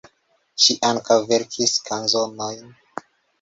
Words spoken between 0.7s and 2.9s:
ankaŭ verkis kanzonojn.